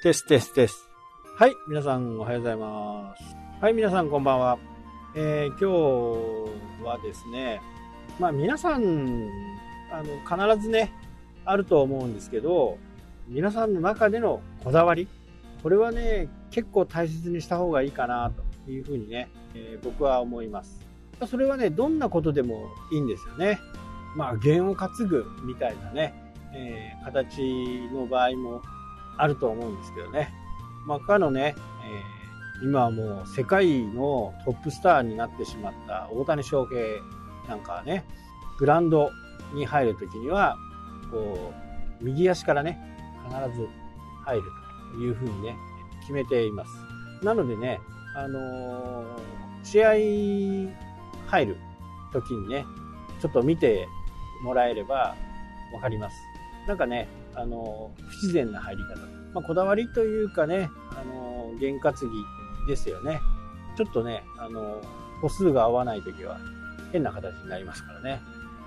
[0.00, 0.88] テステステス。
[1.36, 3.36] はい、皆さんおはようございます。
[3.60, 4.56] はい、皆さんこんばんは。
[5.16, 5.58] えー、今
[6.78, 7.60] 日はですね、
[8.20, 9.28] まあ皆さん、
[9.90, 10.92] あの、必ずね、
[11.44, 12.78] あると思うんですけど、
[13.26, 15.08] 皆さんの中でのこだわり、
[15.64, 18.30] これはね、結構大切にした方がいいかな
[18.64, 20.80] というふうにね、えー、僕は思います。
[21.26, 23.58] それはね、どんなことでもいいんですよね。
[24.14, 26.14] まあ、弦を担ぐみたいなね、
[26.54, 28.62] えー、形の場合も
[29.18, 30.32] あると思うんですけどね。
[30.86, 31.54] まあ、かのね、
[31.84, 36.80] えー、今はもう世界のトップスターになってしまった大谷翔平
[37.48, 38.04] なんかはね、
[38.58, 39.10] グラウンド
[39.52, 40.56] に入るときには、
[41.10, 41.52] こ
[42.00, 42.78] う、右足からね、
[43.26, 43.68] 必ず
[44.24, 44.42] 入る
[44.92, 45.56] というふうにね、
[46.00, 47.24] 決めています。
[47.24, 47.80] なのでね、
[48.14, 50.70] あのー、試合
[51.26, 51.56] 入る
[52.12, 52.64] 時にね、
[53.20, 53.88] ちょっと見て
[54.42, 55.16] もらえれば
[55.74, 56.16] わかります。
[56.66, 59.17] なんかね、あのー、不自然な入り方。
[59.34, 63.20] まあ、こだわりというかね、あのー、験担ぎですよね。
[63.76, 64.80] ちょっとね、あの
[65.20, 66.38] 歩数が合わない時は
[66.92, 68.20] 変な形になりますからね。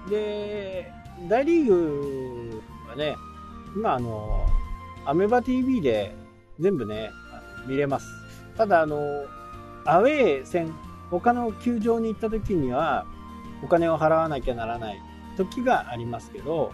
[0.10, 0.92] で、
[1.30, 3.16] 大リーグはね、
[3.76, 4.46] 今あの、
[5.06, 6.16] アメバ TV で
[6.60, 7.12] 全部ね、
[7.68, 8.08] 見れます。
[8.58, 8.98] ただあの、
[9.86, 10.74] アウェー戦、
[11.10, 13.06] 他の球場に行った時には、
[13.64, 15.00] お金を払わなきゃならない
[15.38, 16.72] 時がありますけど、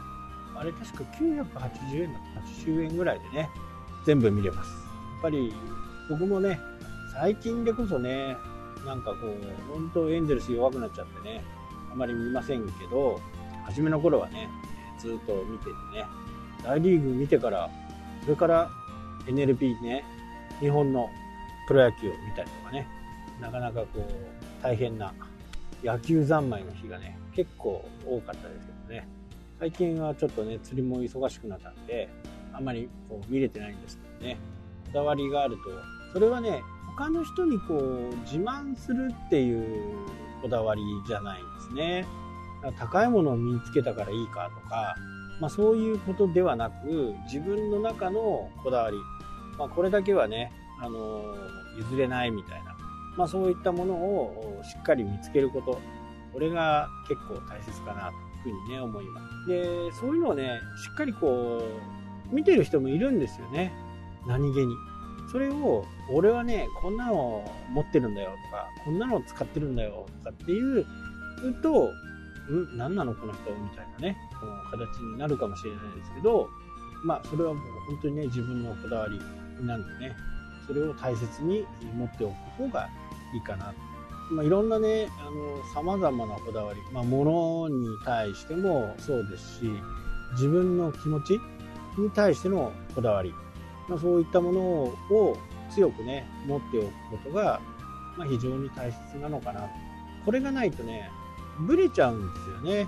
[0.55, 3.49] あれ確か980円だと80円ぐらいでね、
[4.07, 4.69] 全部見れます。
[4.69, 5.53] やっぱり
[6.09, 6.61] 僕もね、
[7.13, 8.37] 最近でこそね、
[8.85, 11.43] なんかこう、本当エンゼルス弱くなっちゃってね、
[11.91, 13.19] あまり見ませんけど、
[13.65, 14.47] 初めの頃はね、
[14.97, 16.05] ずっと見ててね、
[16.63, 17.69] 大リーグ見てから、
[18.23, 18.69] それから
[19.25, 20.05] NLP ね、
[20.61, 21.09] 日本の
[21.67, 22.87] プロ野球を見たりとかね、
[23.41, 25.13] なかなかこう、大変な
[25.83, 29.05] 野球三昧の日がね、結構多かったですけどね、
[29.59, 32.07] 最近はちょっとね、釣りも忙しくなったんで、
[32.57, 34.39] あんまりこう見れてないんですけどね、
[34.87, 35.61] こだわりがあると、
[36.13, 39.95] それはね、他の人にこう自慢するっていう
[40.41, 42.05] こだわりじゃないんですね。
[42.79, 44.95] 高いものを身につけたからいいかとか、
[45.39, 48.97] まあ、そういうことではなく自分の中のこだわり、
[49.59, 50.51] まあ、これだけはね、
[50.81, 51.35] あの
[51.77, 52.75] 譲れないみたいな、
[53.15, 55.79] まあ、そういったものをしっかり見つけること。
[56.33, 58.11] これが結構大切かな
[58.43, 59.47] というふうにね思います。
[59.47, 63.71] でそういうのをねしっかりこう見てる人もいるんですよね。
[64.27, 64.75] 何気に。
[65.31, 70.85] それを俺はねこんなの持ってるんだよとかこんなの使ってるんだよとかっていう
[71.61, 71.91] と
[72.49, 73.51] ん何なのこの人？
[73.51, 76.47] みたいなねこの形になるかもしれないですけど
[77.03, 79.19] まあそれはもう本当にね自分のこだわり
[79.65, 80.15] なんでね
[80.65, 81.65] それを大切に
[81.97, 82.87] 持っておく方が
[83.33, 83.73] いいかな。
[84.29, 85.07] まあ、いろんなね
[85.73, 89.71] さまざまなこだわり、まあ、物に対してもそうですし
[90.33, 91.39] 自分の気持ち
[92.01, 93.33] に対してのこだわり、
[93.87, 95.37] まあ、そういったものを
[95.69, 96.87] 強くね持っておく
[97.23, 97.59] ことが、
[98.17, 99.69] まあ、非常に大切なのかな。
[100.25, 101.09] これがないとね
[101.59, 102.87] ブレちゃうんですよね。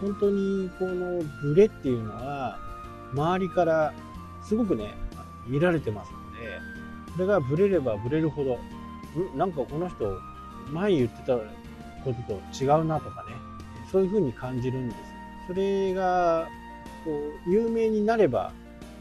[0.00, 2.58] 本当にこのブレっていうのは
[3.12, 3.94] 周りから
[4.42, 4.94] すごくね
[5.46, 6.60] 見られてますので
[7.12, 8.58] それがブレればブレるほど
[9.36, 10.18] なんかこの人
[10.72, 13.32] 前言ってたことと違うなとかね
[13.90, 15.00] そういうふうに感じるんです。
[15.46, 16.48] それが
[17.04, 17.10] こ
[17.46, 18.52] う有名になれば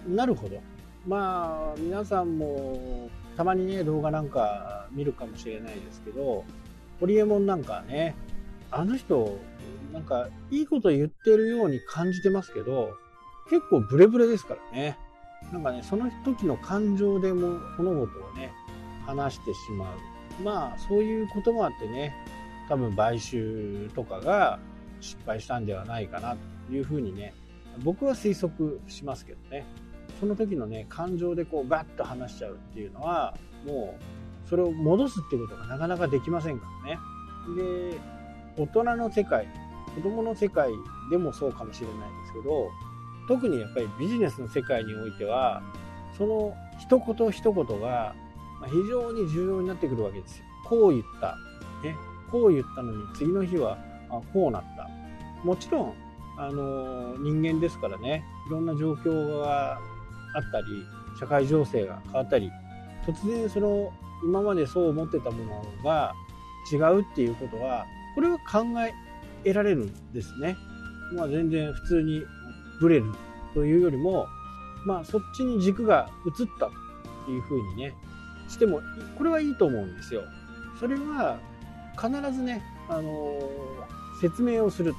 [0.08, 0.62] なるほど。
[1.08, 6.46] まあ皆さんもたまにね動画なんか見るかもしれないですけど
[7.00, 8.16] ホリエモンなんかね
[8.72, 9.38] あの人
[9.92, 12.94] なんかいいこと言ってるように感じてますけど
[13.50, 14.98] 結構ブレブレですからね。
[15.52, 18.52] なんかねその時の感情でも物事をね
[19.06, 19.98] 話してしまう。
[20.44, 22.14] まあそういうこともあってね
[22.70, 24.60] 多分買収とかが
[25.02, 26.38] 失敗したんではないかな
[26.68, 27.34] というふうにね
[27.80, 29.66] 僕は推測しますけどね
[30.20, 33.36] その時のね感情でこうガッと話しちゃうっていうのは
[33.66, 33.98] も
[34.46, 37.00] うそれを戻すっていうことがなかなかできませんからね
[37.56, 37.98] で
[38.58, 39.48] 大人の世界
[39.96, 40.72] 子供の世界
[41.12, 42.70] でもそうかもしれないですけど
[43.28, 45.62] 特にやっぱりビジネスの世界においては
[46.18, 48.16] その一言一言が
[48.68, 50.46] 非常に重要になってくるわけですよ。
[50.66, 51.36] こう言った。
[51.84, 51.96] ね。
[52.32, 53.78] こう言ったのに次の日は
[54.10, 54.90] あこうなった。
[55.44, 55.94] もちろん、
[56.38, 59.80] あの人間ですからね、いろんな状況が
[60.36, 60.86] あったり、
[61.20, 62.52] 社会情勢が変わったり、
[63.06, 63.92] 突然その
[64.24, 66.14] 今までそう思ってたものが
[66.72, 67.86] 違うっていうことは、
[68.16, 68.94] これは考え
[69.44, 70.56] 得られるんですね。
[71.16, 72.24] まあ全然普通に
[72.80, 73.12] ブレる
[73.54, 74.28] というよりも、
[74.86, 76.72] まあそっちに軸が移った
[77.26, 77.94] というふうにね、
[78.48, 78.82] しても、
[79.18, 80.24] これはいいと思うんですよ。
[80.80, 81.38] それは
[81.96, 84.96] 必ずね、あのー、説明をする。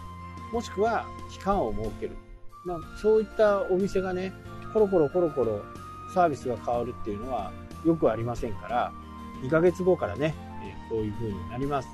[0.52, 2.16] もしくは期間を設ける。
[2.64, 4.32] まあ、そういったお店がね、
[4.72, 5.62] コロコロコロコロ
[6.12, 7.52] サービスが変わるっていうのは
[7.84, 8.92] よくありませんから
[9.42, 11.88] 2ヶ月後からね、えこういう風になります、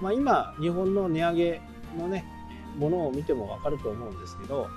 [0.00, 1.60] まあ、今日本の値上げ
[1.98, 2.24] のね
[2.76, 4.68] ものを見ても分かると思うんですけど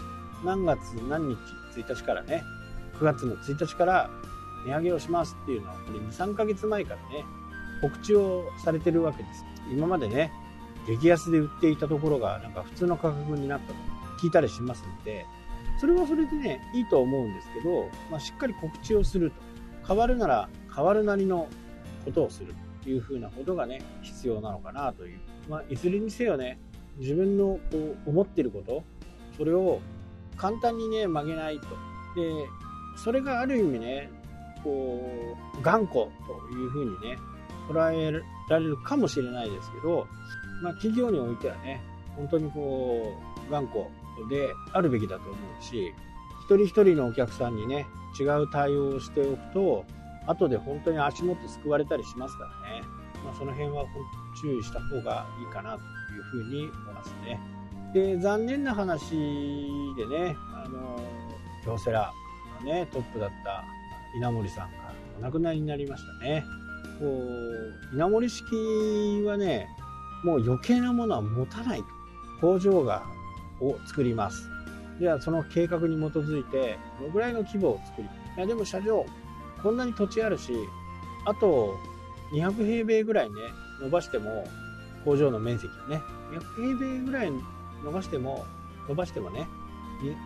[0.43, 1.37] 何月何日
[1.75, 2.43] 1日からね
[2.99, 4.09] 9月の1日から
[4.65, 7.25] 値上げをしますっていうのはこれ23ヶ月前からね
[7.81, 10.31] 告知をされてるわけです今までね
[10.87, 13.73] 激安で売っていたところがなんか普通の価格になったと
[14.21, 15.25] 聞いたりしますので
[15.79, 19.35] それはそれでねいいと思うんですけど、まあ、しっかり告知をすると
[19.87, 21.47] 変わるなら変わるなりの
[22.05, 22.53] ことをする
[22.83, 25.19] というふうなことがね必要なのかなという、
[25.49, 26.59] まあ、いずれにせよね
[26.97, 28.83] 自分のこう思ってること
[29.37, 29.81] それを
[30.35, 31.67] 簡単にね曲げないと。
[32.15, 32.47] で
[32.95, 34.09] それがある意味ね
[34.63, 36.09] こう頑固と
[36.51, 37.17] いうふうにね
[37.69, 38.11] 捉え
[38.49, 40.07] られるかもしれないですけど、
[40.61, 41.81] まあ、企業においてはね
[42.15, 43.13] 本当にこ
[43.47, 43.79] う頑固
[44.29, 45.93] であるべきだと思うし
[46.45, 47.85] 一人一人のお客さんにね
[48.19, 49.85] 違う対応をしておくと
[50.25, 52.81] 後で本当に足元救われたりしますからね、
[53.23, 53.85] まあ、その辺は
[54.41, 57.39] 注意した方がいいかなというふうに思いますね。
[57.93, 59.11] で残念な話
[59.95, 60.99] でねあの
[61.63, 62.11] 京セラ
[62.59, 63.63] のねトップだった
[64.17, 66.43] 稲森さんがお亡くなりになりましたね。
[66.99, 69.67] こう稲森式はね
[70.23, 71.83] もう余計なものは持たない。
[72.39, 73.03] 工場が
[73.59, 74.47] を作ります。
[74.99, 79.05] ではその計画に基づいてどのぐらいの規模を作りいやでも社長
[79.61, 80.53] こんなに土地あるし
[81.25, 81.75] あと
[82.31, 83.35] 200平米ぐらいね
[83.81, 84.47] 伸ばしても
[85.05, 86.01] 工場の面積をね
[86.31, 87.31] 200平米ぐらい
[87.83, 88.45] 伸ばしても
[88.87, 89.47] 伸ばしてもね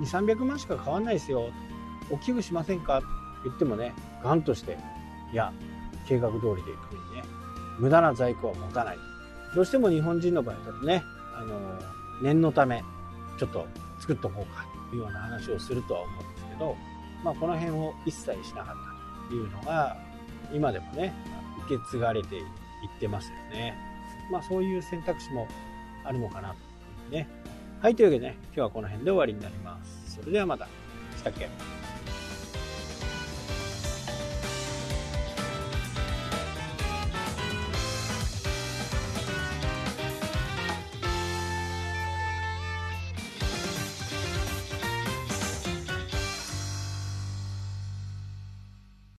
[0.02, 1.50] 2300万しか変わんないですよ。
[2.10, 2.98] 大きくしませんか？
[2.98, 3.08] って
[3.46, 4.78] 言ってもねガンとして
[5.32, 5.54] いや
[6.08, 7.24] 計画通りでいくにね
[7.80, 8.98] 無駄な在庫は持たない
[9.56, 11.04] どうしても日本人の場合だとね
[11.36, 11.58] あの
[12.22, 12.84] 念のため
[13.38, 13.66] ちょっと
[14.00, 16.76] 作っとこうかというような話をするとは思うんですけど、
[17.24, 18.76] まあ、この辺を一切しなかっ
[19.24, 19.98] たというのが
[20.54, 21.14] 今でもね
[21.66, 22.44] 受け継がれていっ
[23.00, 23.76] てますよね。
[24.32, 25.48] まあそういう選択肢も
[26.04, 26.58] あるのかなとい
[27.10, 27.28] うね。
[27.82, 30.16] はい、というわけでね、今日はこの辺で終わりになります。
[30.16, 30.68] それではまた。
[31.18, 31.81] したっけ